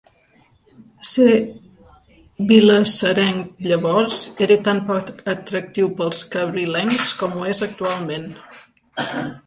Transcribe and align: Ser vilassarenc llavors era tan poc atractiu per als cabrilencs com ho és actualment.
Ser 1.09 1.35
vilassarenc 2.53 3.61
llavors 3.67 4.23
era 4.47 4.59
tan 4.69 4.83
poc 4.91 5.13
atractiu 5.37 5.93
per 6.01 6.09
als 6.11 6.25
cabrilencs 6.37 7.15
com 7.21 7.39
ho 7.41 7.49
és 7.55 7.67
actualment. 7.71 8.31